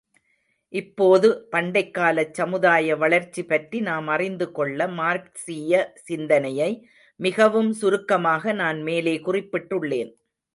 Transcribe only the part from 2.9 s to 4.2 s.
வளர்ச்சிபற்றி நாம்